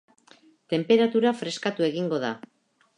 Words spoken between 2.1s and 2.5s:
da.